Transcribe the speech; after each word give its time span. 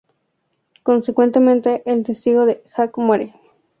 Consecuentemente, 0.81 1.83
el 1.85 2.01
testigo 2.03 2.47
de 2.47 2.63
Jack 2.75 2.97
muere. 2.97 3.35